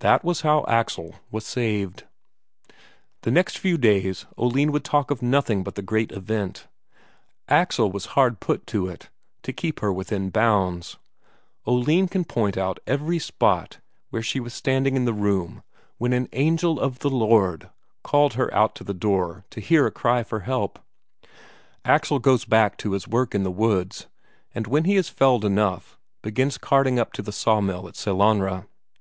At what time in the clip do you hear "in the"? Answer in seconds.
14.96-15.12, 23.36-23.52